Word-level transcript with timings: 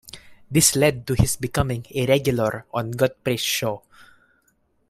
This 0.49 0.75
led 0.75 1.05
to 1.05 1.13
his 1.13 1.35
becoming 1.35 1.85
a 1.93 2.07
regular 2.07 2.65
on 2.73 2.89
Godfrey's 2.89 3.39
show. 3.41 3.83